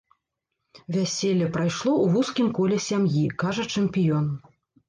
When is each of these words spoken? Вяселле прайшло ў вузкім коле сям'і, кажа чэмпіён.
Вяселле 0.95 1.49
прайшло 1.59 1.93
ў 1.99 2.05
вузкім 2.15 2.47
коле 2.61 2.81
сям'і, 2.89 3.25
кажа 3.45 3.71
чэмпіён. 3.79 4.25